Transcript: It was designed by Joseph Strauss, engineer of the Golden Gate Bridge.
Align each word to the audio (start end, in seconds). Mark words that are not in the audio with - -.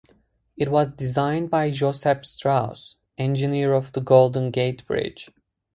It 0.57 0.71
was 0.71 0.87
designed 0.87 1.51
by 1.51 1.69
Joseph 1.69 2.25
Strauss, 2.25 2.95
engineer 3.19 3.75
of 3.75 3.91
the 3.91 4.01
Golden 4.01 4.49
Gate 4.49 4.83
Bridge. 4.87 5.29